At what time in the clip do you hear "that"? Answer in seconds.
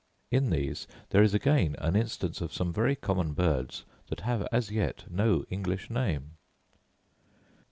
4.07-4.21